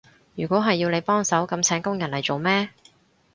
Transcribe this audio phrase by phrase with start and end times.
[0.33, 2.71] 如果係要你幫手，噉請工人嚟做咩？